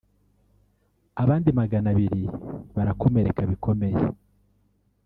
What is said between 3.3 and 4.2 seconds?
bikomeye